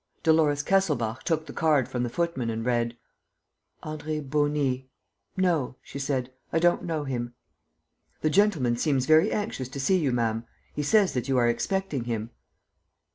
[0.23, 2.97] Dolores Kesselbach took the card from the footman and read:
[3.83, 4.89] "André Beauny....
[5.37, 7.35] No," she said, "I don't know him."
[8.21, 10.47] "The gentleman seems very anxious to see you, ma'am.
[10.73, 12.31] He says that you are expecting him."